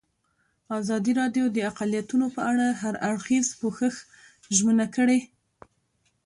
[0.79, 3.93] ازادي راډیو د اقلیتونه په اړه د هر اړخیز پوښښ
[4.57, 5.19] ژمنه کړې.